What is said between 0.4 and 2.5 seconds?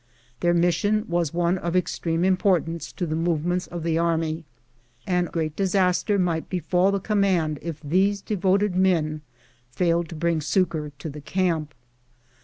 mission was one of extreme im